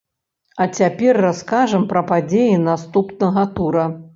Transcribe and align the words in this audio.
А 0.63 0.65
цяпер 0.81 1.19
раскажам 1.25 1.85
пра 1.91 2.05
падзеі 2.13 2.59
наступнага 2.71 3.49
тура. 3.61 3.85